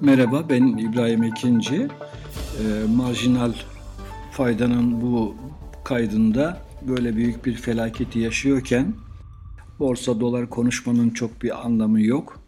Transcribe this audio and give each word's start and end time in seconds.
Merhaba 0.00 0.48
ben 0.48 0.66
İbrahim 0.66 1.22
Ekinci. 1.22 1.74
E, 1.74 1.88
marjinal 2.96 3.52
faydanın 4.30 5.00
bu 5.00 5.34
kaydında 5.84 6.60
böyle 6.88 7.16
büyük 7.16 7.46
bir 7.46 7.54
felaketi 7.54 8.18
yaşıyorken 8.18 8.94
borsa 9.78 10.20
dolar 10.20 10.50
konuşmanın 10.50 11.10
çok 11.10 11.42
bir 11.42 11.66
anlamı 11.66 12.02
yok. 12.02 12.40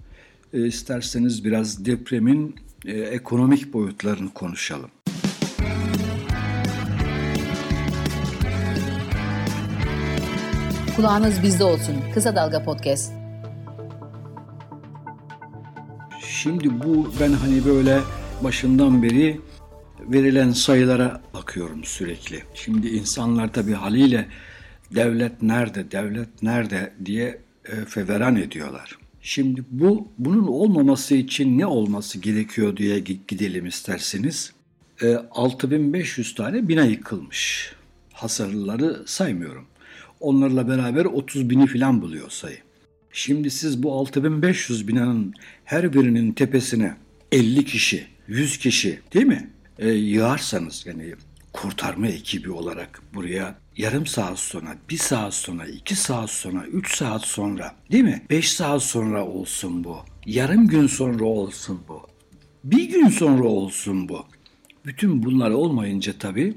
E, 0.52 0.66
isterseniz 0.66 1.44
biraz 1.44 1.84
depremin 1.84 2.56
e, 2.84 2.92
ekonomik 2.92 3.72
boyutlarını 3.72 4.30
konuşalım. 4.34 4.90
Kulağınız 10.96 11.42
bizde 11.42 11.64
olsun. 11.64 11.94
Kısa 12.14 12.36
Dalga 12.36 12.64
Podcast. 12.64 13.17
Şimdi 16.42 16.82
bu 16.84 17.12
ben 17.20 17.32
hani 17.32 17.64
böyle 17.64 18.00
başından 18.44 19.02
beri 19.02 19.40
verilen 20.00 20.50
sayılara 20.50 21.22
bakıyorum 21.34 21.84
sürekli. 21.84 22.42
Şimdi 22.54 22.88
insanlar 22.88 23.52
tabii 23.52 23.72
haliyle 23.72 24.28
devlet 24.94 25.42
nerede, 25.42 25.90
devlet 25.90 26.42
nerede 26.42 26.92
diye 27.04 27.38
e, 27.68 27.84
feveran 27.84 28.36
ediyorlar. 28.36 28.98
Şimdi 29.22 29.64
bu 29.70 30.08
bunun 30.18 30.46
olmaması 30.46 31.14
için 31.14 31.58
ne 31.58 31.66
olması 31.66 32.18
gerekiyor 32.18 32.76
diye 32.76 32.98
gidelim 32.98 33.66
isterseniz. 33.66 34.52
E, 35.02 35.16
6500 35.30 36.34
tane 36.34 36.68
bina 36.68 36.84
yıkılmış. 36.84 37.72
Hasarlıları 38.12 39.02
saymıyorum. 39.06 39.66
Onlarla 40.20 40.68
beraber 40.68 41.04
30 41.04 41.50
bini 41.50 41.66
falan 41.66 42.02
buluyor 42.02 42.30
sayı. 42.30 42.67
Şimdi 43.18 43.50
siz 43.50 43.82
bu 43.82 43.92
6500 43.92 44.88
binanın 44.88 45.34
her 45.64 45.92
birinin 45.92 46.32
tepesine 46.32 46.96
50 47.32 47.64
kişi, 47.64 48.06
100 48.28 48.58
kişi 48.58 49.00
değil 49.14 49.26
mi? 49.26 49.50
E, 49.78 49.90
yığarsanız 49.90 50.86
yani 50.86 51.14
kurtarma 51.52 52.06
ekibi 52.06 52.50
olarak 52.50 53.02
buraya 53.14 53.58
yarım 53.76 54.06
saat 54.06 54.38
sonra, 54.38 54.76
bir 54.90 54.96
saat 54.96 55.34
sonra, 55.34 55.66
iki 55.66 55.96
saat 55.96 56.30
sonra, 56.30 56.66
üç 56.66 56.96
saat 56.96 57.22
sonra 57.22 57.74
değil 57.92 58.04
mi? 58.04 58.22
Beş 58.30 58.52
saat 58.52 58.82
sonra 58.82 59.26
olsun 59.26 59.84
bu. 59.84 59.98
Yarım 60.26 60.68
gün 60.68 60.86
sonra 60.86 61.24
olsun 61.24 61.80
bu. 61.88 62.02
Bir 62.64 62.90
gün 62.90 63.08
sonra 63.08 63.44
olsun 63.48 64.08
bu. 64.08 64.26
Bütün 64.86 65.22
bunlar 65.22 65.50
olmayınca 65.50 66.12
tabii 66.18 66.56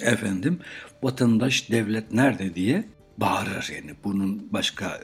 efendim 0.00 0.58
vatandaş 1.02 1.70
devlet 1.70 2.12
nerede 2.12 2.54
diye 2.54 2.84
bağırır 3.20 3.70
yani 3.74 3.90
bunun 4.04 4.52
başka 4.52 5.00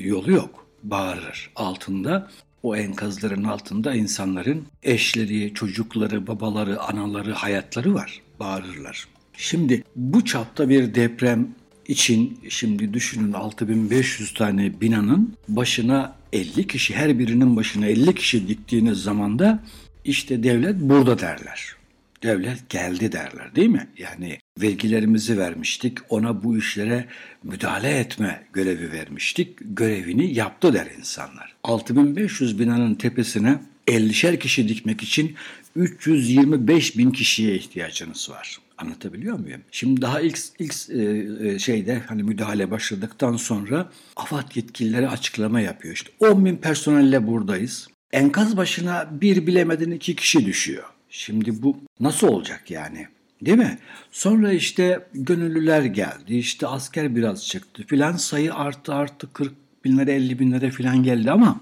yolu 0.00 0.32
yok. 0.32 0.66
Bağırır 0.82 1.50
altında 1.56 2.30
o 2.62 2.76
enkazların 2.76 3.44
altında 3.44 3.94
insanların 3.94 4.66
eşleri, 4.82 5.54
çocukları, 5.54 6.26
babaları, 6.26 6.80
anaları, 6.80 7.32
hayatları 7.32 7.94
var. 7.94 8.22
Bağırırlar. 8.40 9.08
Şimdi 9.32 9.84
bu 9.96 10.24
çapta 10.24 10.68
bir 10.68 10.94
deprem 10.94 11.48
için 11.88 12.40
şimdi 12.48 12.94
düşünün 12.94 13.32
6500 13.32 14.34
tane 14.34 14.80
binanın 14.80 15.34
başına 15.48 16.16
50 16.32 16.66
kişi 16.66 16.94
her 16.94 17.18
birinin 17.18 17.56
başına 17.56 17.86
50 17.86 18.14
kişi 18.14 18.48
diktiğiniz 18.48 18.98
zaman 19.02 19.38
da 19.38 19.64
işte 20.04 20.42
devlet 20.42 20.80
burada 20.80 21.18
derler 21.18 21.77
devlet 22.22 22.70
geldi 22.70 23.12
derler 23.12 23.54
değil 23.54 23.68
mi? 23.68 23.88
Yani 23.98 24.38
vergilerimizi 24.62 25.38
vermiştik, 25.38 25.98
ona 26.08 26.44
bu 26.44 26.58
işlere 26.58 27.06
müdahale 27.42 27.98
etme 27.98 28.42
görevi 28.52 28.92
vermiştik, 28.92 29.56
görevini 29.60 30.34
yaptı 30.34 30.72
der 30.72 30.86
insanlar. 30.98 31.54
6500 31.64 32.58
binanın 32.58 32.94
tepesine 32.94 33.58
50'şer 33.86 34.38
kişi 34.38 34.68
dikmek 34.68 35.02
için 35.02 35.36
325 35.76 36.98
bin 36.98 37.10
kişiye 37.10 37.54
ihtiyacınız 37.54 38.30
var. 38.30 38.58
Anlatabiliyor 38.78 39.38
muyum? 39.38 39.60
Şimdi 39.70 40.02
daha 40.02 40.20
ilk 40.20 40.38
ilk 40.58 40.74
e, 40.90 41.02
e, 41.48 41.58
şeyde 41.58 42.02
hani 42.06 42.22
müdahale 42.22 42.70
başladıktan 42.70 43.36
sonra 43.36 43.90
AFAD 44.16 44.56
yetkilileri 44.56 45.08
açıklama 45.08 45.60
yapıyor. 45.60 45.94
İşte 45.94 46.10
10 46.20 46.44
bin 46.44 46.56
personelle 46.56 47.26
buradayız. 47.26 47.88
Enkaz 48.12 48.56
başına 48.56 49.08
bir 49.20 49.46
bilemedin 49.46 49.90
iki 49.90 50.16
kişi 50.16 50.46
düşüyor. 50.46 50.84
Şimdi 51.10 51.62
bu 51.62 51.80
nasıl 52.00 52.28
olacak 52.28 52.70
yani? 52.70 53.08
Değil 53.42 53.58
mi? 53.58 53.78
Sonra 54.10 54.52
işte 54.52 55.06
gönüllüler 55.14 55.82
geldi, 55.82 56.36
işte 56.36 56.66
asker 56.66 57.16
biraz 57.16 57.46
çıktı 57.46 57.84
filan 57.86 58.16
sayı 58.16 58.54
arttı 58.54 58.94
arttı 58.94 59.32
40 59.32 59.52
binlere 59.84 60.12
50 60.12 60.38
binlere 60.38 60.70
filan 60.70 61.02
geldi 61.02 61.30
ama 61.30 61.60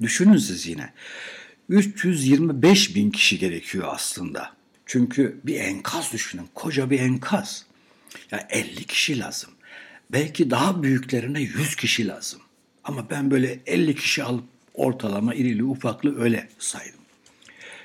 düşünün 0.00 0.36
siz 0.36 0.66
yine 0.66 0.92
325 1.68 2.96
bin 2.96 3.10
kişi 3.10 3.38
gerekiyor 3.38 3.88
aslında. 3.90 4.52
Çünkü 4.86 5.40
bir 5.44 5.60
enkaz 5.60 6.12
düşünün, 6.12 6.48
koca 6.54 6.90
bir 6.90 7.00
enkaz. 7.00 7.66
Ya 8.30 8.48
50 8.50 8.84
kişi 8.84 9.18
lazım. 9.18 9.50
Belki 10.12 10.50
daha 10.50 10.82
büyüklerine 10.82 11.40
100 11.40 11.76
kişi 11.76 12.08
lazım. 12.08 12.40
Ama 12.84 13.10
ben 13.10 13.30
böyle 13.30 13.60
50 13.66 13.94
kişi 13.94 14.22
alıp 14.22 14.44
ortalama 14.74 15.34
irili 15.34 15.64
ufaklı 15.64 16.20
öyle 16.20 16.48
saydım. 16.58 17.01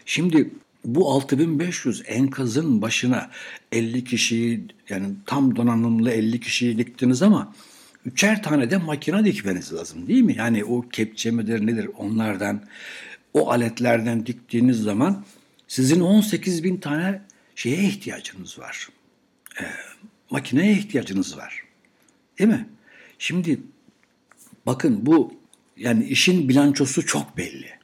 Şimdi 0.09 0.51
bu 0.85 1.12
6500 1.12 2.03
enkazın 2.06 2.81
başına 2.81 3.31
50 3.72 4.03
kişiyi 4.03 4.66
yani 4.90 5.07
tam 5.25 5.56
donanımlı 5.56 6.12
50 6.12 6.40
kişiyi 6.40 6.78
diktiniz 6.78 7.22
ama 7.22 7.53
üçer 8.06 8.44
tane 8.44 8.72
de 8.72 8.78
makine 8.78 9.25
dikmeniz 9.25 9.73
lazım 9.73 10.07
değil 10.07 10.22
mi? 10.22 10.35
Yani 10.38 10.66
o 10.66 10.90
kepçe 10.90 11.31
midir 11.31 11.68
nedir 11.68 11.90
onlardan 11.97 12.63
o 13.34 13.51
aletlerden 13.51 14.25
diktiğiniz 14.25 14.81
zaman 14.81 15.25
sizin 15.68 16.00
18 16.00 16.63
bin 16.63 16.78
tane 16.78 17.22
şeye 17.56 17.84
ihtiyacınız 17.84 18.59
var. 18.59 18.89
E, 19.62 19.63
makineye 20.29 20.72
ihtiyacınız 20.72 21.38
var. 21.38 21.63
Değil 22.39 22.50
mi? 22.50 22.69
Şimdi 23.19 23.59
bakın 24.66 25.06
bu 25.06 25.34
yani 25.78 26.06
işin 26.06 26.50
bilançosu 26.50 27.06
çok 27.06 27.38
belli. 27.38 27.77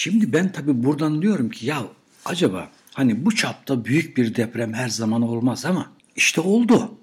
Şimdi 0.00 0.32
ben 0.32 0.52
tabii 0.52 0.84
buradan 0.84 1.22
diyorum 1.22 1.50
ki 1.50 1.66
ya 1.66 1.86
acaba 2.24 2.70
hani 2.94 3.24
bu 3.24 3.34
çapta 3.34 3.84
büyük 3.84 4.16
bir 4.16 4.34
deprem 4.34 4.74
her 4.74 4.88
zaman 4.88 5.22
olmaz 5.22 5.66
ama 5.66 5.92
işte 6.16 6.40
oldu. 6.40 6.98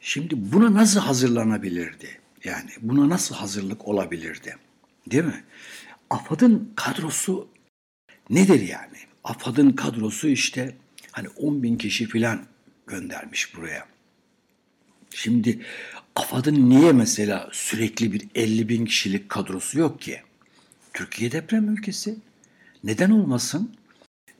Şimdi 0.00 0.34
buna 0.52 0.74
nasıl 0.74 1.00
hazırlanabilirdi? 1.00 2.20
Yani 2.44 2.70
buna 2.80 3.08
nasıl 3.08 3.34
hazırlık 3.34 3.88
olabilirdi? 3.88 4.56
Değil 5.10 5.24
mi? 5.24 5.44
AFAD'ın 6.10 6.72
kadrosu 6.76 7.48
nedir 8.30 8.68
yani? 8.68 8.98
AFAD'ın 9.24 9.70
kadrosu 9.70 10.28
işte 10.28 10.76
hani 11.12 11.28
10 11.28 11.62
bin 11.62 11.76
kişi 11.76 12.08
falan 12.08 12.46
göndermiş 12.86 13.56
buraya. 13.56 13.86
Şimdi 15.10 15.60
AFAD'ın 16.16 16.70
niye 16.70 16.92
mesela 16.92 17.48
sürekli 17.52 18.12
bir 18.12 18.28
50 18.34 18.68
bin 18.68 18.84
kişilik 18.84 19.28
kadrosu 19.28 19.78
yok 19.78 20.00
ki? 20.00 20.20
Türkiye 20.98 21.32
deprem 21.32 21.68
ülkesi. 21.68 22.16
Neden 22.84 23.10
olmasın? 23.10 23.70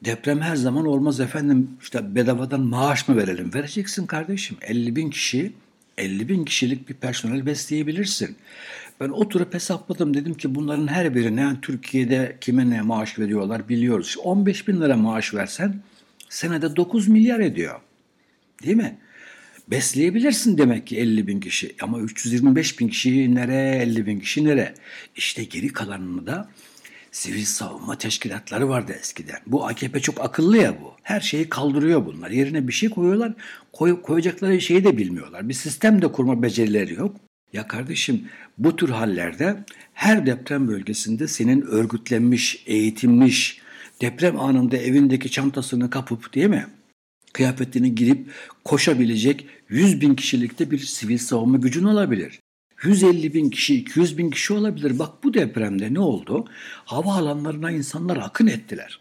Deprem 0.05 0.41
her 0.41 0.57
zaman 0.57 0.87
olmaz 0.87 1.21
efendim 1.21 1.71
işte 1.83 2.15
bedavadan 2.15 2.61
maaş 2.61 3.09
mı 3.09 3.17
verelim? 3.17 3.55
Vereceksin 3.55 4.07
kardeşim 4.07 4.57
50 4.63 4.97
bin 4.97 5.11
kişi 5.11 5.53
50 5.99 6.29
bin 6.29 6.45
kişilik 6.45 6.89
bir 6.89 6.95
personel 6.95 7.47
besleyebilirsin. 7.47 8.37
Ben 9.01 9.09
oturup 9.09 9.55
hesapladım 9.55 10.15
dedim 10.15 10.35
ki 10.35 10.55
bunların 10.55 10.87
her 10.87 11.15
birine 11.15 11.41
yani 11.41 11.61
Türkiye'de 11.63 12.37
kime 12.41 12.71
ne 12.71 12.83
maaş 12.83 13.19
veriyorlar 13.19 13.69
biliyoruz. 13.69 14.17
15 14.23 14.69
bin 14.69 14.81
lira 14.81 14.97
maaş 14.97 15.35
versen 15.35 15.81
senede 16.29 16.77
9 16.77 17.09
milyar 17.09 17.41
ediyor. 17.41 17.81
Değil 18.63 18.77
mi? 18.77 18.99
Besleyebilirsin 19.71 20.59
demek 20.59 20.87
ki 20.87 20.97
50 20.97 21.27
bin 21.27 21.41
kişi 21.41 21.75
ama 21.81 22.01
325 22.01 22.81
bin 22.81 22.89
kişi 22.89 23.35
nere 23.35 23.79
50 23.83 24.07
bin 24.07 24.21
kişi 24.21 24.45
nere? 24.45 24.75
İşte 25.17 25.45
geri 25.45 25.69
kalanını 25.69 26.27
da 26.27 26.51
sivil 27.11 27.45
savunma 27.45 27.99
teşkilatları 27.99 28.69
vardı 28.69 28.97
eskiden. 29.01 29.39
Bu 29.47 29.67
AKP 29.67 30.01
çok 30.01 30.21
akıllı 30.21 30.57
ya 30.57 30.81
bu. 30.83 30.93
Her 31.03 31.21
şeyi 31.21 31.49
kaldırıyor 31.49 32.07
bunlar. 32.07 32.31
Yerine 32.31 32.69
bir 32.69 32.73
şey 32.73 32.89
koyuyorlar. 32.89 33.33
Koy, 33.73 34.03
koyacakları 34.03 34.61
şeyi 34.61 34.85
de 34.85 34.97
bilmiyorlar. 34.97 35.49
Bir 35.49 35.55
sistem 35.55 36.03
de 36.03 36.13
kurma 36.13 36.43
becerileri 36.43 36.95
yok. 36.95 37.17
Ya 37.53 37.69
kardeşim 37.69 38.29
bu 38.59 38.77
tür 38.77 38.89
hallerde 38.89 39.65
her 39.95 40.27
deprem 40.27 40.69
bölgesinde 40.69 41.29
senin 41.29 41.63
örgütlenmiş, 41.63 42.63
eğitilmiş, 42.67 43.61
deprem 44.01 44.41
anında 44.41 44.77
evindeki 44.77 45.31
çantasını 45.31 45.91
kapıp 45.91 46.35
değil 46.35 46.49
mi? 46.49 46.67
kıyafetini 47.33 47.95
girip 47.95 48.31
koşabilecek 48.65 49.47
100 49.69 50.01
bin 50.01 50.15
kişilikte 50.15 50.71
bir 50.71 50.79
sivil 50.79 51.19
savunma 51.19 51.57
gücün 51.57 51.85
olabilir. 51.85 52.41
150 52.83 53.35
bin 53.35 53.51
kişi, 53.51 53.75
200 53.75 54.19
bin 54.19 54.31
kişi 54.31 54.53
olabilir. 54.53 54.99
Bak 54.99 55.25
bu 55.25 55.35
depremde 55.35 55.95
ne 55.95 56.01
oldu? 56.01 56.49
Hava 56.85 57.15
alanlarına 57.15 57.71
insanlar 57.71 58.17
akın 58.17 58.47
ettiler. 58.47 59.01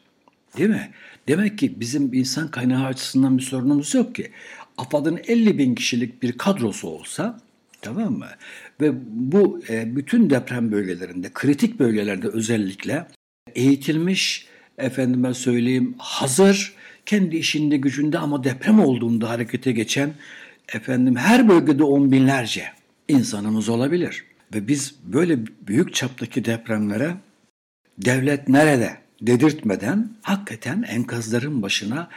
Değil 0.57 0.69
mi? 0.69 0.91
Demek 1.27 1.57
ki 1.57 1.79
bizim 1.79 2.13
insan 2.13 2.51
kaynağı 2.51 2.85
açısından 2.85 3.37
bir 3.37 3.43
sorunumuz 3.43 3.95
yok 3.95 4.15
ki. 4.15 4.31
AFAD'ın 4.77 5.19
50 5.27 5.57
bin 5.57 5.75
kişilik 5.75 6.23
bir 6.23 6.37
kadrosu 6.37 6.87
olsa 6.87 7.39
Tamam 7.81 8.13
mı? 8.13 8.27
Ve 8.81 8.91
bu 9.09 9.61
e, 9.69 9.95
bütün 9.95 10.29
deprem 10.29 10.71
bölgelerinde, 10.71 11.29
kritik 11.33 11.79
bölgelerde 11.79 12.27
özellikle 12.27 13.07
eğitilmiş, 13.55 14.47
efendime 14.77 15.33
söyleyeyim 15.33 15.95
hazır, 15.97 16.73
kendi 17.05 17.37
işinde 17.37 17.77
gücünde 17.77 18.17
ama 18.17 18.43
deprem 18.43 18.79
olduğunda 18.79 19.29
harekete 19.29 19.71
geçen 19.71 20.13
efendim 20.73 21.15
her 21.15 21.49
bölgede 21.49 21.83
on 21.83 22.11
binlerce 22.11 22.63
insanımız 23.07 23.69
olabilir. 23.69 24.25
Ve 24.53 24.67
biz 24.67 24.95
böyle 25.03 25.39
büyük 25.67 25.93
çaptaki 25.93 26.45
depremlere 26.45 27.15
devlet 27.97 28.49
nerede 28.49 28.97
dedirtmeden 29.21 30.09
hakikaten 30.21 30.83
enkazların 30.87 31.61
başına 31.61 32.09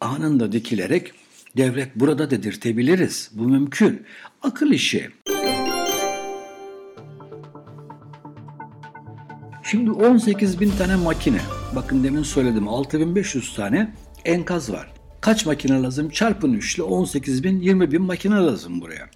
anında 0.00 0.52
dikilerek 0.52 1.12
devlet 1.56 1.96
burada 1.96 2.30
dedirtebiliriz. 2.30 3.30
Bu 3.32 3.48
mümkün. 3.48 4.02
Akıl 4.42 4.70
işi. 4.72 5.10
Şimdi 9.62 9.90
18 9.90 10.60
bin 10.60 10.70
tane 10.70 10.96
makine. 10.96 11.40
Bakın 11.76 12.04
demin 12.04 12.22
söyledim 12.22 12.68
6500 12.68 13.54
tane 13.54 13.92
enkaz 14.24 14.72
var. 14.72 14.95
Kaç 15.26 15.46
makine 15.46 15.82
lazım? 15.82 16.10
Çarpın 16.10 16.52
3 16.52 16.74
ile 16.74 16.82
18 16.82 17.44
bin 17.44 17.60
20 17.60 17.92
bin 17.92 18.02
makine 18.02 18.34
lazım 18.34 18.80
buraya. 18.80 19.08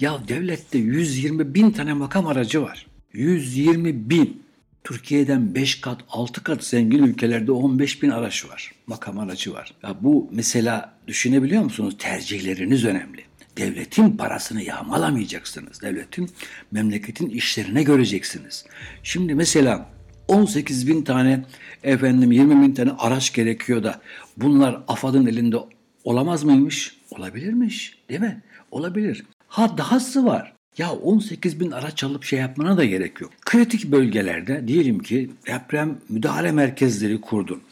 Ya 0.00 0.20
devlette 0.28 0.78
120 0.78 1.54
bin 1.54 1.70
tane 1.70 1.92
makam 1.92 2.26
aracı 2.26 2.62
var. 2.62 2.86
120 3.12 4.10
bin. 4.10 4.42
Türkiye'den 4.84 5.54
5 5.54 5.80
kat 5.80 6.00
6 6.08 6.42
kat 6.42 6.64
zengin 6.64 7.02
ülkelerde 7.02 7.52
15 7.52 8.02
bin 8.02 8.10
araç 8.10 8.48
var. 8.48 8.72
Makam 8.86 9.18
aracı 9.18 9.52
var. 9.54 9.74
Ya 9.82 9.96
bu 10.00 10.28
mesela 10.32 10.94
düşünebiliyor 11.06 11.62
musunuz? 11.62 11.96
Tercihleriniz 11.98 12.84
önemli. 12.84 13.24
Devletin 13.56 14.16
parasını 14.16 14.62
yağmalamayacaksınız. 14.62 15.82
Devletin 15.82 16.30
memleketin 16.70 17.28
işlerine 17.28 17.82
göreceksiniz. 17.82 18.64
Şimdi 19.02 19.34
mesela 19.34 19.95
18 20.28 20.88
bin 20.88 21.02
tane 21.02 21.44
efendim 21.82 22.32
20 22.32 22.62
bin 22.62 22.74
tane 22.74 22.90
araç 22.98 23.32
gerekiyor 23.32 23.82
da 23.82 24.00
bunlar 24.36 24.82
AFAD'ın 24.88 25.26
elinde 25.26 25.56
olamaz 26.04 26.44
mıymış? 26.44 26.96
Olabilirmiş 27.10 27.98
değil 28.08 28.20
mi? 28.20 28.42
Olabilir. 28.70 29.24
Ha 29.48 29.78
dahası 29.78 30.26
var. 30.26 30.52
Ya 30.78 30.92
18 30.92 31.60
bin 31.60 31.70
araç 31.70 32.04
alıp 32.04 32.24
şey 32.24 32.38
yapmana 32.38 32.76
da 32.76 32.84
gerek 32.84 33.20
yok. 33.20 33.30
Kritik 33.40 33.92
bölgelerde 33.92 34.68
diyelim 34.68 34.98
ki 34.98 35.30
deprem 35.46 35.98
müdahale 36.08 36.52
merkezleri 36.52 37.20
kurdun. 37.20 37.62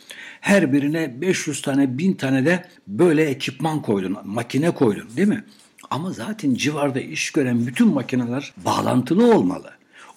Her 0.41 0.73
birine 0.73 1.21
500 1.21 1.63
tane, 1.63 1.99
1000 1.99 2.13
tane 2.13 2.45
de 2.45 2.65
böyle 2.89 3.25
ekipman 3.25 3.83
koydun, 3.83 4.17
makine 4.25 4.71
koydun 4.71 5.09
değil 5.17 5.29
mi? 5.29 5.45
Ama 5.91 6.13
zaten 6.13 6.55
civarda 6.55 7.01
iş 7.01 7.31
gören 7.31 7.67
bütün 7.67 7.89
makineler 7.89 8.53
bağlantılı 8.57 9.35
olmalı. 9.35 9.71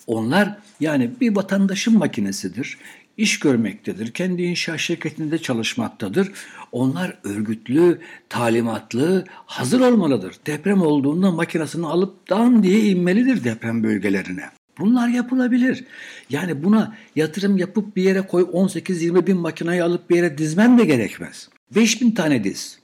Onlar 0.07 0.57
yani 0.80 1.12
bir 1.21 1.36
vatandaşın 1.36 1.98
makinesidir 1.98 2.77
iş 3.18 3.39
görmektedir. 3.39 4.12
Kendi 4.12 4.44
inşaat 4.44 4.80
şirketinde 4.80 5.38
çalışmaktadır. 5.38 6.31
Onlar 6.71 7.18
örgütlü, 7.24 8.01
talimatlı, 8.30 9.25
hazır 9.45 9.80
olmalıdır. 9.80 10.36
Deprem 10.45 10.81
olduğunda 10.81 11.31
makinesini 11.31 11.86
alıp 11.86 12.30
dan 12.30 12.63
diye 12.63 12.80
inmelidir 12.80 13.44
deprem 13.44 13.83
bölgelerine. 13.83 14.44
Bunlar 14.80 15.07
yapılabilir. 15.07 15.86
Yani 16.30 16.63
buna 16.63 16.95
yatırım 17.15 17.57
yapıp 17.57 17.95
bir 17.95 18.04
yere 18.04 18.21
koy 18.21 18.44
18-20 18.44 19.27
bin 19.27 19.38
makinayı 19.38 19.86
alıp 19.86 20.09
bir 20.09 20.15
yere 20.15 20.38
dizmen 20.38 20.77
de 20.77 20.86
gerekmez. 20.86 21.50
5 21.75 22.01
bin 22.01 22.12
tane 22.12 22.44
diz. 22.44 22.80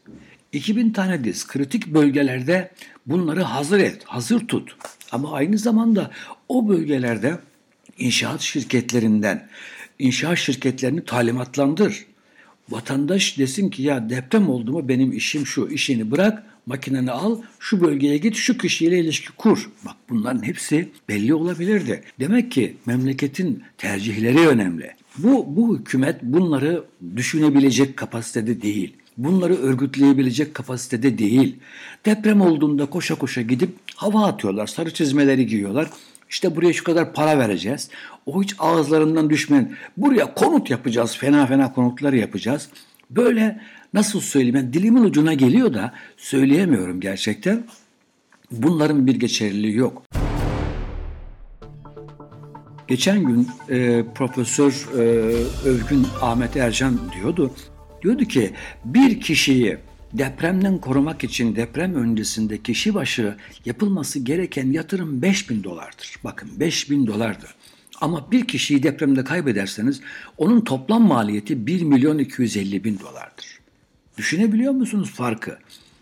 2000 0.52 0.92
tane 0.92 1.24
diz 1.24 1.48
kritik 1.48 1.88
bölgelerde 1.88 2.72
bunları 3.06 3.42
hazır 3.42 3.80
et, 3.80 4.04
hazır 4.06 4.48
tut. 4.48 4.76
Ama 5.12 5.34
aynı 5.34 5.58
zamanda 5.58 6.12
o 6.50 6.70
bölgelerde 6.70 7.40
inşaat 7.98 8.42
şirketlerinden 8.42 9.48
inşaat 10.00 10.38
şirketlerini 10.38 11.06
talimatlandır. 11.06 12.06
Vatandaş 12.70 13.38
desin 13.38 13.70
ki 13.70 13.84
ya 13.84 14.10
deprem 14.10 14.50
oldu 14.50 14.72
mu 14.72 14.88
benim 14.88 15.12
işim 15.12 15.48
şu, 15.48 15.68
işini 15.68 16.12
bırak, 16.12 16.44
makineni 16.66 17.12
al, 17.12 17.42
şu 17.60 17.82
bölgeye 17.82 18.18
git, 18.18 18.36
şu 18.36 18.58
kişiyle 18.58 19.00
ilişki 19.00 19.32
kur. 19.32 19.70
Bak 19.86 19.96
bunların 20.10 20.44
hepsi 20.44 20.90
belli 21.10 21.34
olabilirdi. 21.34 22.04
Demek 22.20 22.52
ki 22.52 22.78
memleketin 22.86 23.64
tercihleri 23.78 24.48
önemli. 24.48 24.92
Bu, 25.18 25.46
bu 25.56 25.80
hükümet 25.80 26.24
bunları 26.24 26.84
düşünebilecek 27.16 27.98
kapasitede 27.98 28.62
değil. 28.62 28.94
Bunları 29.18 29.56
örgütleyebilecek 29.56 30.54
kapasitede 30.54 31.18
değil. 31.18 31.56
Deprem 32.06 32.42
olduğunda 32.42 32.86
koşa 32.86 33.16
koşa 33.16 33.42
gidip 33.42 33.70
hava 33.96 34.26
atıyorlar, 34.26 34.68
sarı 34.68 34.94
çizmeleri 34.94 35.48
giyiyorlar. 35.48 35.90
İşte 36.34 36.56
buraya 36.56 36.74
şu 36.74 36.84
kadar 36.84 37.14
para 37.14 37.40
vereceğiz. 37.40 37.90
O 38.26 38.44
hiç 38.44 38.56
ağızlarından 38.60 39.30
düşmeyen 39.30 39.76
buraya 39.98 40.34
konut 40.34 40.70
yapacağız. 40.70 41.18
Fena 41.18 41.46
fena 41.46 41.74
konutlar 41.74 42.14
yapacağız. 42.14 42.70
Böyle 43.10 43.62
nasıl 43.94 44.22
söyleyeyim 44.22 44.56
ben 44.56 44.74
dilimin 44.74 45.04
ucuna 45.04 45.34
geliyor 45.34 45.74
da 45.74 45.94
söyleyemiyorum 46.18 47.00
gerçekten. 47.00 47.64
Bunların 48.52 49.08
bir 49.08 49.16
geçerliliği 49.16 49.76
yok. 49.76 50.04
Geçen 52.88 53.24
gün 53.24 53.48
e, 53.70 54.04
Profesör 54.16 54.88
e, 54.98 55.02
Övgün 55.66 56.08
Ahmet 56.22 56.58
Ercan 56.58 57.00
diyordu. 57.16 57.52
Diyordu 58.02 58.26
ki 58.26 58.54
bir 58.86 59.22
kişiyi 59.22 59.78
depremden 60.14 60.78
korumak 60.78 61.24
için 61.24 61.56
deprem 61.56 61.96
öncesinde 61.96 62.62
kişi 62.62 62.94
başı 62.94 63.36
yapılması 63.66 64.20
gereken 64.20 64.72
yatırım 64.72 65.22
5 65.22 65.50
bin 65.50 65.64
dolardır. 65.64 66.16
Bakın 66.24 66.50
5 66.60 66.90
bin 66.90 67.08
dolardır. 67.08 67.56
Ama 68.02 68.32
bir 68.32 68.48
kişiyi 68.48 68.84
depremde 68.84 69.24
kaybederseniz 69.24 70.02
onun 70.38 70.62
toplam 70.62 71.08
maliyeti 71.08 71.68
1 71.68 71.82
milyon 71.82 72.18
250 72.18 72.84
bin 72.84 73.00
dolardır. 73.00 73.60
Düşünebiliyor 74.18 74.74
musunuz 74.74 75.12
farkı? 75.12 75.58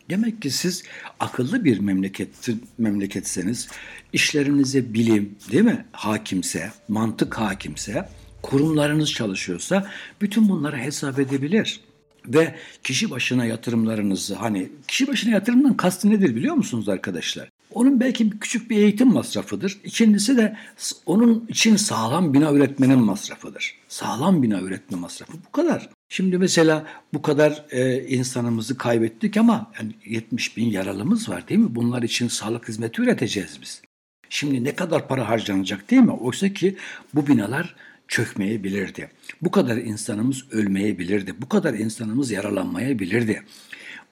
Demek 0.10 0.42
ki 0.42 0.50
siz 0.50 0.84
akıllı 1.20 1.64
bir 1.64 1.80
memleket 1.80 2.50
memleketseniz, 2.78 3.68
işlerinize 4.14 4.94
bilim, 4.94 5.36
değil 5.52 5.64
mi? 5.64 5.86
Hakimse, 5.92 6.72
mantık 6.88 7.38
hakimse, 7.38 8.10
kurumlarınız 8.42 9.12
çalışıyorsa 9.12 9.92
bütün 10.22 10.50
bunları 10.50 10.78
hesap 10.78 11.20
edebilir 11.20 11.80
ve 12.28 12.56
kişi 12.84 13.12
başına 13.12 13.46
yatırımlarınızı 13.46 14.36
hani 14.36 14.70
kişi 14.88 15.08
başına 15.08 15.34
yatırımdan 15.34 15.78
kastı 15.78 16.10
nedir 16.10 16.36
biliyor 16.36 16.56
musunuz 16.56 16.90
arkadaşlar? 16.90 17.50
Onun 17.74 18.00
belki 18.00 18.30
küçük 18.30 18.70
bir 18.70 18.78
eğitim 18.78 19.14
masrafıdır. 19.14 19.78
İkincisi 19.84 20.38
de 20.38 20.58
onun 21.06 21.46
için 21.50 21.76
sağlam 21.76 22.34
bina 22.34 22.52
üretmenin 22.52 23.00
masrafıdır. 23.00 23.76
Sağlam 23.88 24.44
bina 24.44 24.62
üretme 24.62 24.98
masrafı 24.98 25.34
bu 25.48 25.52
kadar. 25.52 25.90
Şimdi 26.10 26.38
mesela 26.38 26.86
bu 27.14 27.22
kadar 27.22 27.66
e, 27.72 28.08
insanımızı 28.08 28.78
kaybettik 28.78 29.38
ama 29.38 29.72
yani 29.80 29.92
70 30.06 30.58
bin 30.58 30.70
yaralımız 30.70 31.30
var 31.30 31.48
değil 31.48 31.60
mi? 31.60 31.76
Bunlar 31.76 32.02
için 32.02 32.28
sağlık 32.28 32.68
hizmeti 32.68 33.02
üreteceğiz 33.02 33.58
biz. 33.62 33.82
Şimdi 34.30 34.64
ne 34.64 34.76
kadar 34.76 35.08
para 35.08 35.30
harcanacak 35.30 35.92
değil 35.92 36.02
mi? 36.02 36.12
Oysa 36.12 36.54
ki 36.54 36.76
bu 37.16 37.28
binalar 37.28 37.76
çökmeyebilirdi. 38.12 39.10
Bu 39.42 39.52
kadar 39.52 39.78
insanımız 39.78 40.52
ölmeyebilirdi. 40.52 41.34
Bu 41.42 41.50
kadar 41.50 41.74
insanımız 41.74 42.32
yaralanmayabilirdi. 42.32 43.44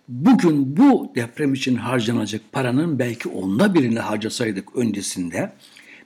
Bugün 0.07 0.77
bu 0.77 1.11
deprem 1.15 1.53
için 1.53 1.75
harcanacak 1.75 2.41
paranın 2.51 2.99
belki 2.99 3.29
onda 3.29 3.73
birini 3.73 3.99
harcasaydık 3.99 4.75
öncesinde 4.75 5.53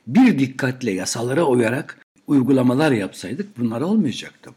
bir 0.07 0.39
dikkatle 0.39 0.91
yasalara 0.91 1.43
uyarak 1.43 2.05
uygulamalar 2.27 2.91
yapsaydık 2.91 3.57
bunlar 3.57 3.81
olmayacaktı. 3.81 4.51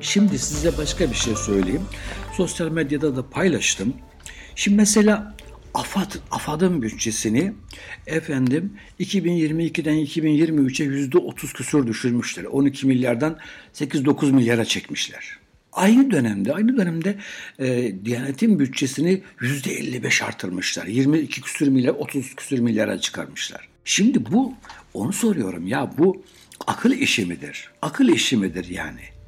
Şimdi 0.00 0.38
size 0.38 0.78
başka 0.78 1.10
bir 1.10 1.14
şey 1.14 1.34
söyleyeyim. 1.34 1.82
Sosyal 2.36 2.68
medyada 2.68 3.16
da 3.16 3.30
paylaştım. 3.30 3.94
Şimdi 4.54 4.76
mesela 4.76 5.36
AFAD, 5.74 6.12
AFAD'ın 6.30 6.82
bütçesini 6.82 7.52
efendim 8.06 8.72
2022'den 9.00 9.94
2023'e 10.06 10.84
yüzde 10.86 11.18
30 11.18 11.52
küsur 11.52 11.86
düşürmüşler. 11.86 12.44
12 12.44 12.86
milyardan 12.86 13.38
8-9 13.74 14.32
milyara 14.32 14.64
çekmişler. 14.64 15.38
Aynı 15.72 16.10
dönemde, 16.10 16.54
aynı 16.54 16.76
dönemde 16.76 17.16
e, 17.58 17.92
Diyanet'in 18.04 18.58
bütçesini 18.58 19.22
yüzde 19.40 19.72
55 19.72 20.22
artırmışlar. 20.22 20.86
22 20.86 21.40
küsür 21.40 21.68
milyar, 21.68 21.94
30 21.94 22.34
küsür 22.34 22.58
milyara 22.58 22.98
çıkarmışlar. 22.98 23.68
Şimdi 23.84 24.32
bu, 24.32 24.54
onu 24.94 25.12
soruyorum 25.12 25.66
ya 25.66 25.92
bu 25.98 26.22
akıl 26.66 26.92
işi 26.92 27.26
midir? 27.26 27.70
Akıl 27.82 28.08
işi 28.08 28.36
midir 28.36 28.68
yani? 28.68 29.19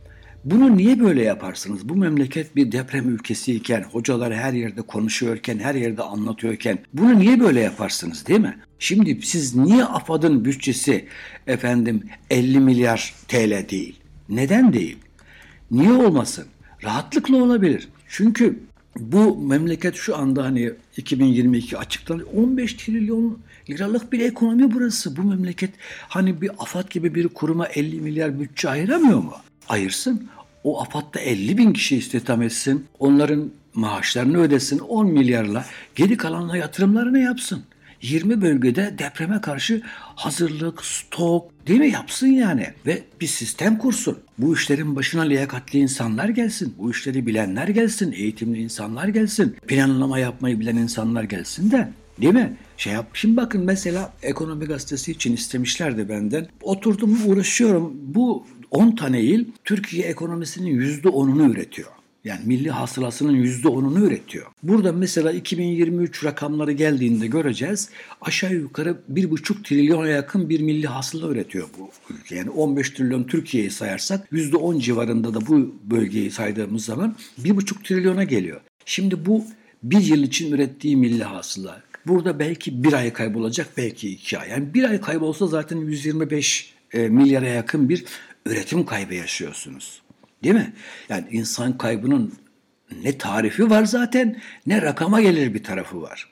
Bunu 0.45 0.77
niye 0.77 1.01
böyle 1.01 1.23
yaparsınız? 1.23 1.89
Bu 1.89 1.97
memleket 1.97 2.57
bir 2.57 2.73
deprem 2.73 3.09
ülkesiyken, 3.09 3.83
hocalar 3.83 4.35
her 4.35 4.53
yerde 4.53 4.83
konuşuyorken, 4.83 5.59
her 5.59 5.75
yerde 5.75 6.03
anlatıyorken 6.03 6.79
bunu 6.93 7.19
niye 7.19 7.41
böyle 7.41 7.61
yaparsınız 7.61 8.27
değil 8.27 8.41
mi? 8.41 8.59
Şimdi 8.79 9.23
siz 9.23 9.57
niye 9.57 9.85
AFAD'ın 9.85 10.45
bütçesi 10.45 11.09
efendim 11.47 12.03
50 12.31 12.61
milyar 12.61 13.15
TL 13.29 13.69
değil? 13.69 13.97
Neden 14.29 14.73
değil? 14.73 14.99
Niye 15.71 15.93
olmasın? 15.93 16.45
Rahatlıkla 16.85 17.37
olabilir. 17.37 17.89
Çünkü 18.09 18.59
bu 18.99 19.39
memleket 19.39 19.95
şu 19.95 20.17
anda 20.17 20.45
hani 20.45 20.73
2022 20.97 21.79
açıklanıyor. 21.79 22.29
15 22.37 22.75
trilyon 22.75 23.39
liralık 23.71 24.13
bir 24.13 24.21
ekonomi 24.21 24.75
burası. 24.75 25.17
Bu 25.17 25.23
memleket 25.23 25.71
hani 26.09 26.41
bir 26.41 26.51
AFAD 26.59 26.91
gibi 26.91 27.15
bir 27.15 27.29
kuruma 27.29 27.67
50 27.67 28.01
milyar 28.01 28.41
bütçe 28.41 28.69
ayıramıyor 28.69 29.19
mu? 29.19 29.35
Ayırsın. 29.73 30.29
O 30.65 30.81
AFAD'da 30.83 31.21
50 31.21 31.59
bin 31.59 31.73
kişi 31.73 31.97
istihdam 31.97 32.43
etsin. 32.43 32.87
Onların 32.99 33.51
maaşlarını 33.75 34.39
ödesin 34.39 34.79
10 34.79 35.07
milyarla. 35.07 35.65
Geri 35.95 36.17
kalanla 36.17 36.57
yatırımlarını 36.57 37.19
yapsın. 37.19 37.63
20 38.03 38.43
bölgede 38.43 38.95
depreme 38.99 39.41
karşı 39.41 39.83
hazırlık, 39.95 40.85
stok 40.85 41.67
değil 41.67 41.81
mi 41.81 41.91
yapsın 41.91 42.27
yani 42.27 42.67
ve 42.87 43.03
bir 43.21 43.27
sistem 43.27 43.79
kursun. 43.79 44.19
Bu 44.39 44.55
işlerin 44.55 44.97
başına 44.97 45.23
liyakatli 45.23 45.79
insanlar 45.79 46.29
gelsin. 46.29 46.75
Bu 46.79 46.91
işleri 46.91 47.27
bilenler 47.27 47.69
gelsin, 47.69 48.13
eğitimli 48.13 48.63
insanlar 48.63 49.09
gelsin. 49.09 49.57
Planlama 49.67 50.19
yapmayı 50.19 50.61
bilen 50.61 50.77
insanlar 50.77 51.23
gelsin 51.23 51.71
de 51.71 51.89
Değil 52.21 52.35
mi? 52.35 52.57
Şey 52.77 52.93
yap. 52.93 53.07
Şimdi 53.15 53.37
bakın 53.37 53.65
mesela 53.65 54.13
Ekonomi 54.23 54.65
Gazetesi 54.65 55.13
için 55.13 55.33
istemişlerdi 55.33 56.09
benden. 56.09 56.47
Oturdum 56.63 57.19
uğraşıyorum. 57.27 57.93
Bu 58.03 58.47
10 58.73 58.97
tane 58.97 59.21
il 59.21 59.45
Türkiye 59.65 60.07
ekonomisinin 60.07 60.81
%10'unu 60.81 61.53
üretiyor. 61.53 61.89
Yani 62.25 62.41
milli 62.45 62.71
hasılasının 62.71 63.35
%10'unu 63.35 64.07
üretiyor. 64.07 64.47
Burada 64.63 64.93
mesela 64.93 65.33
2023 65.33 66.25
rakamları 66.25 66.73
geldiğinde 66.73 67.27
göreceğiz. 67.27 67.91
Aşağı 68.21 68.53
yukarı 68.53 68.97
1,5 69.13 69.63
trilyona 69.63 70.09
yakın 70.09 70.49
bir 70.49 70.61
milli 70.61 70.87
hasıla 70.87 71.29
üretiyor 71.29 71.69
bu 71.79 72.15
ülke. 72.15 72.37
Yani 72.37 72.51
15 72.51 72.91
trilyon 72.91 73.25
Türkiye'yi 73.25 73.71
sayarsak 73.71 74.33
%10 74.33 74.81
civarında 74.81 75.35
da 75.35 75.47
bu 75.47 75.75
bölgeyi 75.85 76.31
saydığımız 76.31 76.85
zaman 76.85 77.17
1,5 77.43 77.83
trilyona 77.83 78.25
geliyor. 78.25 78.61
Şimdi 78.85 79.27
bu 79.27 79.45
bir 79.83 80.01
yıl 80.01 80.23
için 80.23 80.53
ürettiği 80.53 80.97
milli 80.97 81.25
hasıla. 81.25 81.83
Burada 82.07 82.39
belki 82.39 82.85
bir 82.85 82.93
ay 82.93 83.13
kaybolacak, 83.13 83.69
belki 83.77 84.11
iki 84.11 84.39
ay. 84.39 84.51
Yani 84.51 84.75
bir 84.75 84.85
ay 84.85 85.01
kaybolsa 85.01 85.47
zaten 85.47 85.77
125 85.77 86.75
e, 86.93 87.09
milyara 87.09 87.47
yakın 87.47 87.89
bir 87.89 88.05
üretim 88.47 88.87
kaybı 88.87 89.15
yaşıyorsunuz. 89.15 90.03
Değil 90.45 90.55
mi? 90.55 90.73
Yani 91.09 91.27
insan 91.31 91.79
kaybının 91.79 92.33
ne 93.03 93.19
tarifi 93.19 93.71
var 93.71 93.85
zaten 93.85 94.41
ne 94.67 94.83
rakama 94.83 95.21
gelir 95.21 95.55
bir 95.55 95.65
tarafı 95.65 96.03
var. 96.03 96.29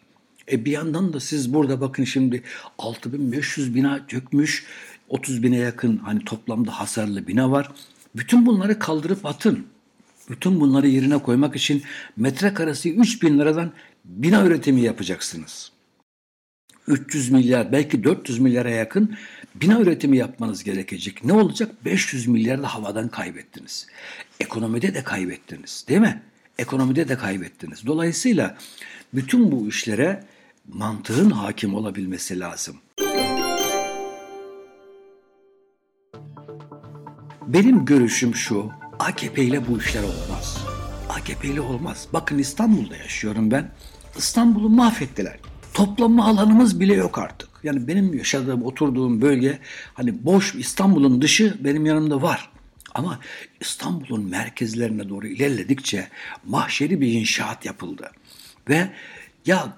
E 0.53 0.65
bir 0.65 0.71
yandan 0.71 1.13
da 1.13 1.21
siz 1.21 1.55
burada 1.55 1.81
bakın 1.81 2.05
şimdi 2.05 2.43
6500 2.79 3.75
bina 3.75 4.07
çökmüş, 4.09 4.67
30 5.09 5.43
bine 5.43 5.57
yakın 5.57 5.97
hani 5.97 6.25
toplamda 6.25 6.81
hasarlı 6.81 7.27
bina 7.27 7.51
var. 7.51 7.71
Bütün 8.17 8.47
bunları 8.47 8.79
kaldırıp 8.79 9.27
atın. 9.27 9.67
Bütün 10.31 10.61
bunları 10.61 10.89
yerine 10.89 11.19
koymak 11.19 11.57
için 11.57 11.83
metrekaresi 12.17 12.95
3 12.95 13.23
bin 13.23 13.39
liradan 13.39 13.73
bina 14.05 14.47
üretimi 14.47 14.81
yapacaksınız. 14.81 15.73
300 16.87 17.31
milyar 17.31 17.73
belki 17.73 18.05
400 18.05 18.39
milyara 18.39 18.71
yakın 18.71 19.17
bina 19.55 19.81
üretimi 19.81 20.17
yapmanız 20.17 20.65
gerekecek. 20.65 21.25
Ne 21.25 21.33
olacak? 21.33 21.85
500 21.85 22.27
milyar 22.27 22.63
da 22.63 22.75
havadan 22.75 23.09
kaybettiniz. 23.09 23.87
Ekonomide 24.41 24.95
de 24.95 25.05
kaybettiniz 25.05 25.85
değil 25.89 26.01
mi? 26.01 26.23
Ekonomide 26.59 27.09
de 27.09 27.19
kaybettiniz. 27.19 27.87
Dolayısıyla 27.87 28.57
bütün 29.15 29.53
bu 29.53 29.69
işlere 29.69 30.25
mantığın 30.69 31.31
hakim 31.31 31.75
olabilmesi 31.75 32.41
lazım. 32.41 32.77
Benim 37.47 37.85
görüşüm 37.85 38.35
şu, 38.35 38.71
AKP 38.99 39.45
ile 39.45 39.69
bu 39.69 39.79
işler 39.79 40.03
olmaz. 40.03 40.59
AKP 41.09 41.49
ile 41.49 41.61
olmaz. 41.61 42.09
Bakın 42.13 42.39
İstanbul'da 42.39 42.97
yaşıyorum 42.97 43.51
ben. 43.51 43.71
İstanbul'u 44.17 44.69
mahvettiler. 44.69 45.39
Toplanma 45.75 46.27
alanımız 46.27 46.81
bile 46.81 46.95
yok 46.95 47.19
artık. 47.19 47.50
Yani 47.63 47.89
benim 47.89 48.15
yaşadığım, 48.15 48.63
oturduğum 48.63 49.23
bölge 49.23 49.59
hani 49.95 50.25
boş 50.25 50.55
İstanbul'un 50.55 51.23
dışı 51.23 51.57
benim 51.61 51.87
yanımda 51.87 52.23
var. 52.23 52.51
Ama 52.95 53.21
İstanbul'un 53.61 54.25
merkezlerine 54.31 55.09
doğru 55.09 55.27
ilerledikçe 55.27 56.09
mahşeri 56.45 57.01
bir 57.01 57.13
inşaat 57.13 57.65
yapıldı. 57.65 58.11
Ve 58.69 58.89
ya 59.47 59.77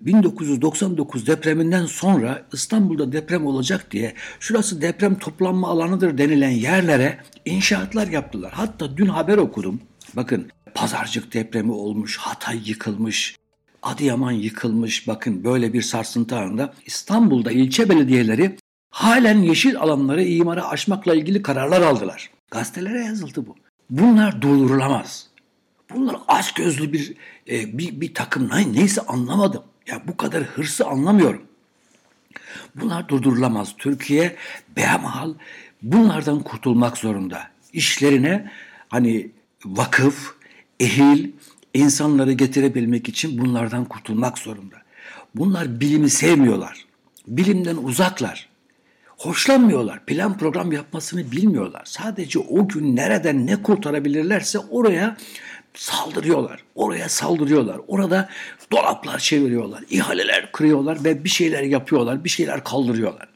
1999 0.00 1.26
depreminden 1.26 1.86
sonra 1.86 2.46
İstanbul'da 2.52 3.12
deprem 3.12 3.46
olacak 3.46 3.90
diye 3.90 4.14
şurası 4.40 4.82
deprem 4.82 5.18
toplanma 5.18 5.68
alanıdır 5.68 6.18
denilen 6.18 6.50
yerlere 6.50 7.18
inşaatlar 7.44 8.08
yaptılar. 8.08 8.52
Hatta 8.52 8.96
dün 8.96 9.06
haber 9.06 9.38
okudum. 9.38 9.80
Bakın 10.16 10.50
Pazarcık 10.74 11.34
depremi 11.34 11.72
olmuş, 11.72 12.16
Hatay 12.16 12.60
yıkılmış, 12.64 13.36
Adıyaman 13.82 14.32
yıkılmış. 14.32 15.08
Bakın 15.08 15.44
böyle 15.44 15.72
bir 15.72 15.82
sarsıntı 15.82 16.36
anında 16.36 16.74
İstanbul'da 16.86 17.52
ilçe 17.52 17.88
belediyeleri 17.88 18.56
halen 18.90 19.38
yeşil 19.38 19.76
alanları 19.76 20.24
imara 20.24 20.68
açmakla 20.68 21.14
ilgili 21.14 21.42
kararlar 21.42 21.82
aldılar. 21.82 22.30
Gazetelere 22.50 23.04
yazıldı 23.04 23.46
bu. 23.46 23.56
Bunlar 23.90 24.42
durdurulamaz. 24.42 25.28
Bunlar 25.94 26.16
aç 26.28 26.54
gözlü 26.54 26.92
bir, 26.92 27.14
e, 27.50 27.78
bir, 27.78 28.00
bir 28.00 28.14
takım 28.14 28.50
neyse 28.72 29.00
anlamadım. 29.00 29.62
Ya 29.86 30.02
bu 30.08 30.16
kadar 30.16 30.42
hırsı 30.42 30.86
anlamıyorum. 30.86 31.42
Bunlar 32.74 33.08
durdurulamaz. 33.08 33.74
Türkiye 33.78 34.36
behemhal 34.76 35.34
bunlardan 35.82 36.40
kurtulmak 36.40 36.98
zorunda. 36.98 37.50
İşlerine 37.72 38.50
hani 38.88 39.30
vakıf, 39.64 40.34
ehil, 40.80 41.30
insanları 41.74 42.32
getirebilmek 42.32 43.08
için 43.08 43.38
bunlardan 43.38 43.84
kurtulmak 43.84 44.38
zorunda. 44.38 44.76
Bunlar 45.34 45.80
bilimi 45.80 46.10
sevmiyorlar. 46.10 46.84
Bilimden 47.26 47.76
uzaklar. 47.76 48.48
Hoşlanmıyorlar. 49.06 50.04
Plan 50.06 50.38
program 50.38 50.72
yapmasını 50.72 51.32
bilmiyorlar. 51.32 51.82
Sadece 51.84 52.38
o 52.38 52.68
gün 52.68 52.96
nereden 52.96 53.46
ne 53.46 53.62
kurtarabilirlerse 53.62 54.58
oraya 54.58 55.16
saldırıyorlar. 55.74 56.60
Oraya 56.74 57.08
saldırıyorlar. 57.08 57.80
Orada 57.88 58.28
dolaplar 58.72 59.18
çeviriyorlar. 59.18 59.84
ihaleler 59.90 60.52
kırıyorlar 60.52 61.04
ve 61.04 61.24
bir 61.24 61.28
şeyler 61.28 61.62
yapıyorlar. 61.62 62.24
Bir 62.24 62.28
şeyler 62.28 62.64
kaldırıyorlar. 62.64 63.28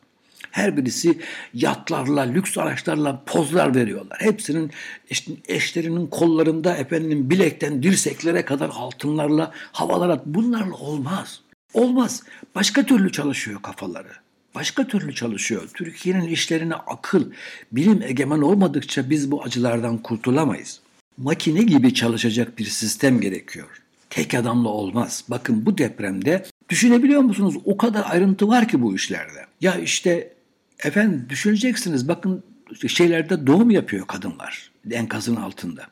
Her 0.56 0.76
birisi 0.76 1.18
yatlarla, 1.54 2.20
lüks 2.20 2.58
araçlarla 2.58 3.22
pozlar 3.26 3.74
veriyorlar. 3.74 4.18
Hepsinin 4.20 4.70
işte 5.10 5.32
eşlerinin 5.48 6.06
kollarında 6.06 6.76
efendim 6.76 7.30
bilekten 7.30 7.82
dirseklere 7.82 8.44
kadar 8.44 8.70
altınlarla 8.74 9.52
havalara 9.72 10.22
bunlarla 10.26 10.74
olmaz. 10.74 11.40
Olmaz. 11.74 12.22
Başka 12.54 12.86
türlü 12.86 13.12
çalışıyor 13.12 13.62
kafaları. 13.62 14.08
Başka 14.54 14.86
türlü 14.86 15.14
çalışıyor. 15.14 15.68
Türkiye'nin 15.74 16.28
işlerine 16.28 16.74
akıl, 16.74 17.24
bilim 17.72 18.02
egemen 18.02 18.40
olmadıkça 18.40 19.10
biz 19.10 19.30
bu 19.30 19.42
acılardan 19.42 19.98
kurtulamayız. 19.98 20.80
Makine 21.18 21.62
gibi 21.62 21.94
çalışacak 21.94 22.58
bir 22.58 22.64
sistem 22.64 23.20
gerekiyor. 23.20 23.82
Tek 24.10 24.34
adamla 24.34 24.68
olmaz. 24.68 25.24
Bakın 25.28 25.66
bu 25.66 25.78
depremde 25.78 26.46
düşünebiliyor 26.68 27.20
musunuz? 27.20 27.54
O 27.64 27.76
kadar 27.76 28.04
ayrıntı 28.10 28.48
var 28.48 28.68
ki 28.68 28.82
bu 28.82 28.94
işlerde. 28.94 29.46
Ya 29.60 29.74
işte 29.74 30.35
Efendim 30.84 31.26
düşüneceksiniz 31.28 32.08
bakın 32.08 32.42
şeylerde 32.88 33.46
doğum 33.46 33.70
yapıyor 33.70 34.06
kadınlar 34.06 34.70
enkazın 34.90 35.36
altında. 35.36 35.86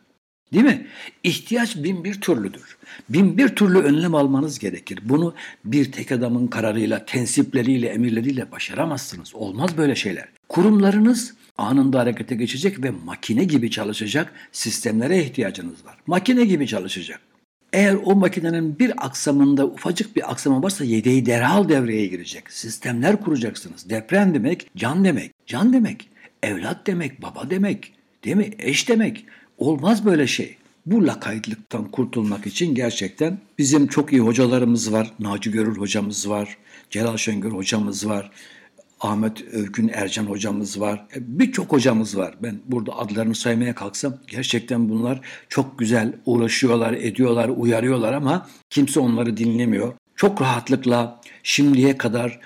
Değil 0.52 0.64
mi? 0.64 0.86
İhtiyaç 1.22 1.76
bin 1.76 2.04
bir 2.04 2.20
türlüdür. 2.20 2.76
Bin 3.08 3.38
bir 3.38 3.48
türlü 3.48 3.78
önlem 3.78 4.14
almanız 4.14 4.58
gerekir. 4.58 4.98
Bunu 5.02 5.34
bir 5.64 5.92
tek 5.92 6.12
adamın 6.12 6.46
kararıyla, 6.46 7.04
tensipleriyle, 7.04 7.88
emirleriyle 7.88 8.52
başaramazsınız. 8.52 9.34
Olmaz 9.34 9.76
böyle 9.76 9.94
şeyler. 9.94 10.28
Kurumlarınız 10.48 11.34
anında 11.58 12.00
harekete 12.00 12.34
geçecek 12.34 12.82
ve 12.82 12.90
makine 12.90 13.44
gibi 13.44 13.70
çalışacak 13.70 14.32
sistemlere 14.52 15.22
ihtiyacınız 15.22 15.84
var. 15.84 15.96
Makine 16.06 16.44
gibi 16.44 16.66
çalışacak. 16.66 17.20
Eğer 17.74 17.96
o 18.04 18.16
makinenin 18.16 18.78
bir 18.78 19.06
aksamında 19.06 19.66
ufacık 19.66 20.16
bir 20.16 20.30
aksama 20.30 20.62
varsa 20.62 20.84
yedeği 20.84 21.26
derhal 21.26 21.68
devreye 21.68 22.06
girecek. 22.06 22.52
Sistemler 22.52 23.20
kuracaksınız. 23.20 23.90
Deprem 23.90 24.34
demek 24.34 24.70
can 24.76 25.04
demek. 25.04 25.32
Can 25.46 25.72
demek. 25.72 26.08
Evlat 26.42 26.86
demek, 26.86 27.22
baba 27.22 27.50
demek. 27.50 27.92
Değil 28.24 28.36
mi? 28.36 28.50
Eş 28.58 28.88
demek. 28.88 29.26
Olmaz 29.58 30.04
böyle 30.04 30.26
şey. 30.26 30.56
Bu 30.86 31.06
lakaytlıktan 31.06 31.90
kurtulmak 31.90 32.46
için 32.46 32.74
gerçekten 32.74 33.38
bizim 33.58 33.86
çok 33.86 34.12
iyi 34.12 34.20
hocalarımız 34.20 34.92
var. 34.92 35.12
Naci 35.18 35.50
Görür 35.50 35.76
hocamız 35.76 36.28
var. 36.28 36.56
Celal 36.90 37.16
Şengör 37.16 37.50
hocamız 37.50 38.08
var. 38.08 38.30
Ahmet 39.04 39.42
Övgün 39.52 39.90
Ercan 39.94 40.24
hocamız 40.24 40.80
var. 40.80 41.06
E, 41.16 41.38
birçok 41.38 41.72
hocamız 41.72 42.16
var. 42.16 42.34
Ben 42.42 42.60
burada 42.66 42.98
adlarını 42.98 43.34
saymaya 43.34 43.74
kalksam 43.74 44.14
gerçekten 44.26 44.88
bunlar 44.88 45.20
çok 45.48 45.78
güzel 45.78 46.12
uğraşıyorlar, 46.26 46.92
ediyorlar, 46.92 47.48
uyarıyorlar 47.48 48.12
ama 48.12 48.46
kimse 48.70 49.00
onları 49.00 49.36
dinlemiyor. 49.36 49.92
Çok 50.16 50.42
rahatlıkla 50.42 51.20
şimdiye 51.42 51.98
kadar 51.98 52.40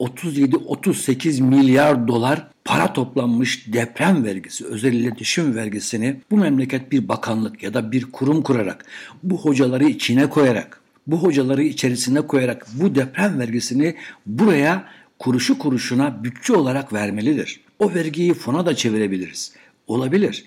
37-38 0.00 1.42
milyar 1.42 2.08
dolar 2.08 2.48
para 2.64 2.92
toplanmış 2.92 3.72
deprem 3.72 4.24
vergisi, 4.24 4.66
özel 4.66 4.92
iletişim 4.92 5.54
vergisini 5.54 6.20
bu 6.30 6.36
memleket 6.36 6.92
bir 6.92 7.08
bakanlık 7.08 7.62
ya 7.62 7.74
da 7.74 7.92
bir 7.92 8.04
kurum 8.12 8.42
kurarak, 8.42 8.84
bu 9.22 9.38
hocaları 9.38 9.84
içine 9.84 10.30
koyarak, 10.30 10.80
bu 11.06 11.22
hocaları 11.22 11.62
içerisine 11.62 12.20
koyarak 12.20 12.66
bu 12.72 12.94
deprem 12.94 13.38
vergisini 13.38 13.96
buraya 14.26 14.84
kuruşu 15.20 15.58
kuruşuna 15.58 16.24
bütçe 16.24 16.52
olarak 16.52 16.92
vermelidir. 16.92 17.60
O 17.78 17.94
vergiyi 17.94 18.34
fona 18.34 18.66
da 18.66 18.76
çevirebiliriz. 18.76 19.52
Olabilir. 19.86 20.44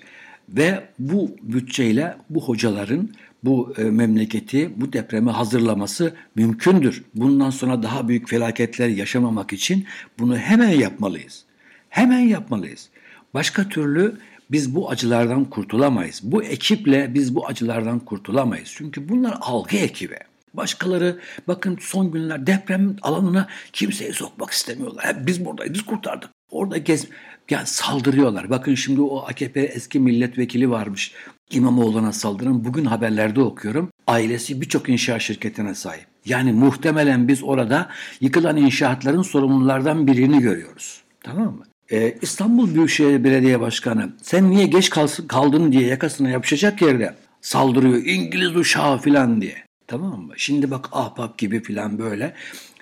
Ve 0.48 0.84
bu 0.98 1.36
bütçeyle 1.42 2.16
bu 2.30 2.44
hocaların 2.44 3.10
bu 3.44 3.74
e, 3.78 3.84
memleketi 3.84 4.70
bu 4.76 4.92
depreme 4.92 5.30
hazırlaması 5.30 6.14
mümkündür. 6.34 7.04
Bundan 7.14 7.50
sonra 7.50 7.82
daha 7.82 8.08
büyük 8.08 8.28
felaketler 8.28 8.88
yaşamamak 8.88 9.52
için 9.52 9.84
bunu 10.18 10.36
hemen 10.36 10.68
yapmalıyız. 10.68 11.44
Hemen 11.88 12.20
yapmalıyız. 12.20 12.88
Başka 13.34 13.68
türlü 13.68 14.18
biz 14.50 14.74
bu 14.74 14.90
acılardan 14.90 15.44
kurtulamayız. 15.44 16.20
Bu 16.24 16.42
ekiple 16.42 17.14
biz 17.14 17.34
bu 17.34 17.46
acılardan 17.46 17.98
kurtulamayız. 17.98 18.72
Çünkü 18.76 19.08
bunlar 19.08 19.38
algı 19.40 19.76
ekibi. 19.76 20.18
Başkaları 20.54 21.18
bakın 21.48 21.78
son 21.80 22.10
günler 22.10 22.46
deprem 22.46 22.96
alanına 23.02 23.48
kimseyi 23.72 24.12
sokmak 24.12 24.50
istemiyorlar. 24.50 25.04
Hep 25.04 25.26
biz 25.26 25.44
buradayız, 25.44 25.74
biz 25.74 25.82
kurtardık. 25.82 26.30
Orada 26.50 26.78
gez, 26.78 27.06
yani 27.50 27.66
saldırıyorlar. 27.66 28.50
Bakın 28.50 28.74
şimdi 28.74 29.00
o 29.00 29.18
AKP 29.26 29.60
eski 29.60 30.00
milletvekili 30.00 30.70
varmış. 30.70 31.12
İmamoğlu'na 31.50 32.12
saldıran 32.12 32.64
bugün 32.64 32.84
haberlerde 32.84 33.40
okuyorum. 33.40 33.90
Ailesi 34.06 34.60
birçok 34.60 34.88
inşaat 34.88 35.20
şirketine 35.20 35.74
sahip. 35.74 36.06
Yani 36.24 36.52
muhtemelen 36.52 37.28
biz 37.28 37.42
orada 37.42 37.88
yıkılan 38.20 38.56
inşaatların 38.56 39.22
sorumlulardan 39.22 40.06
birini 40.06 40.40
görüyoruz. 40.40 41.02
Tamam 41.22 41.46
mı? 41.46 41.64
Ee, 41.90 42.18
İstanbul 42.22 42.74
Büyükşehir 42.74 43.24
Belediye 43.24 43.60
Başkanı 43.60 44.12
sen 44.22 44.50
niye 44.50 44.66
geç 44.66 44.90
kaldın 45.28 45.72
diye 45.72 45.86
yakasına 45.86 46.30
yapışacak 46.30 46.82
yerde 46.82 47.14
saldırıyor 47.40 48.02
İngiliz 48.04 48.56
uşağı 48.56 48.98
filan 48.98 49.40
diye. 49.40 49.64
Tamam 49.86 50.20
mı? 50.20 50.32
Şimdi 50.36 50.70
bak 50.70 50.88
ahbap 50.92 51.38
gibi 51.38 51.62
filan 51.62 51.98
böyle 51.98 52.34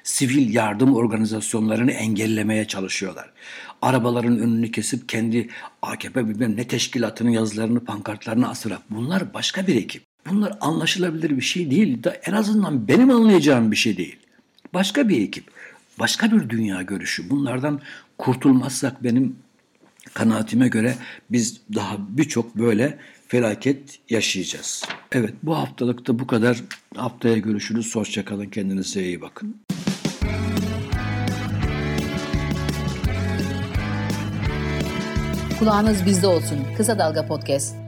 sivil 0.03 0.55
yardım 0.55 0.95
organizasyonlarını 0.95 1.93
engellemeye 1.93 2.65
çalışıyorlar. 2.65 3.33
Arabaların 3.83 4.39
önünü 4.39 4.71
kesip 4.71 5.09
kendi 5.09 5.49
AKP 5.83 6.29
bilmem 6.29 6.57
ne 6.57 6.69
teşkilatının 6.69 7.31
yazılarını, 7.31 7.85
pankartlarını 7.85 8.49
asarak 8.49 8.83
bunlar 8.91 9.35
başka 9.35 9.67
bir 9.67 9.77
ekip. 9.77 10.03
Bunlar 10.31 10.59
anlaşılabilir 10.61 11.37
bir 11.37 11.43
şey 11.43 11.71
değil. 11.71 12.05
Da 12.05 12.11
en 12.11 12.33
azından 12.33 12.89
benim 12.89 13.11
anlayacağım 13.11 13.71
bir 13.71 13.77
şey 13.77 13.97
değil. 13.97 14.17
Başka 14.75 15.09
bir 15.09 15.23
ekip. 15.23 15.45
Başka 15.99 16.33
bir 16.33 16.49
dünya 16.49 16.83
görüşü. 16.83 17.31
Bunlardan 17.31 17.81
kurtulmazsak 18.19 19.05
benim 19.05 19.37
kanaatime 20.15 20.69
göre 20.69 20.95
biz 21.31 21.61
daha 21.75 21.97
birçok 22.09 22.57
böyle 22.57 22.99
felaket 23.33 23.99
yaşayacağız. 24.11 24.85
Evet 25.13 25.35
bu 25.43 25.57
haftalıkta 25.59 26.19
bu 26.19 26.27
kadar. 26.27 26.63
Haftaya 26.97 27.37
görüşürüz. 27.37 27.97
Hoşçakalın. 27.97 28.47
Kendinize 28.47 29.03
iyi 29.03 29.21
bakın. 29.21 29.57
Kulağınız 35.59 36.07
bizde 36.07 36.27
olsun. 36.27 36.59
Kısa 36.77 36.99
Dalga 36.99 37.27
Podcast. 37.27 37.82